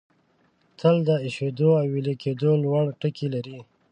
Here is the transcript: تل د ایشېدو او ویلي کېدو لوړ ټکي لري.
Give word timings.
تل 0.79 0.95
د 1.07 1.09
ایشېدو 1.25 1.69
او 1.79 1.85
ویلي 1.93 2.15
کېدو 2.23 2.51
لوړ 2.63 2.85
ټکي 2.99 3.27
لري. 3.35 3.57